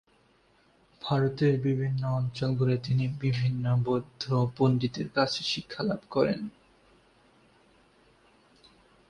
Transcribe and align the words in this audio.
ভারতের 1.01 1.53
বিভিন্ন 1.59 2.01
অঞ্চল 2.11 2.49
ঘুরে 2.55 2.77
তিনি 2.77 3.05
বিভিন্ন 3.19 3.65
বৌদ্ধ 3.83 4.23
পন্ডিতদের 4.57 5.07
কাছে 5.09 5.41
শিক্ষালাভ 5.43 6.01
করেন। 6.09 6.39